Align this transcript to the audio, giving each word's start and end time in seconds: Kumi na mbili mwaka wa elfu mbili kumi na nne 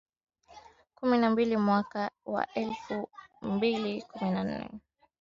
Kumi 0.95 1.17
na 1.17 1.29
mbili 1.29 1.57
mwaka 1.57 2.11
wa 2.25 2.53
elfu 2.53 3.09
mbili 3.41 4.01
kumi 4.01 4.31
na 4.31 4.43
nne 4.43 4.81